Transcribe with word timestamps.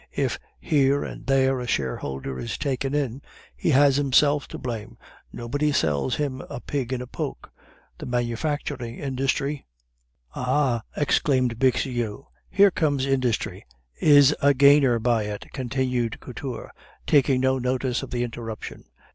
If 0.15 0.39
here 0.59 1.03
and 1.03 1.27
there 1.27 1.59
a 1.59 1.67
shareholder 1.67 2.39
is 2.39 2.57
taken 2.57 2.95
in, 2.95 3.21
he 3.55 3.69
has 3.69 3.97
himself 3.97 4.47
to 4.47 4.57
blame, 4.57 4.97
nobody 5.31 5.71
sells 5.71 6.15
him 6.15 6.41
a 6.49 6.59
pig 6.59 6.91
in 6.91 7.03
a 7.03 7.05
poke. 7.05 7.51
The 7.99 8.07
manufacturing 8.07 8.97
industry" 8.97 9.67
"Ah!" 10.35 10.81
exclaimed 10.97 11.59
Bixiou, 11.59 12.25
"here 12.49 12.71
comes 12.71 13.05
industry 13.05 13.63
""is 14.15 14.35
a 14.41 14.55
gainer 14.55 14.97
by 14.97 15.25
it," 15.25 15.45
continued 15.53 16.19
Couture, 16.19 16.71
taking 17.05 17.39
no 17.41 17.59
notice 17.59 18.01
of 18.01 18.09
the 18.09 18.23
interruption. 18.23 18.85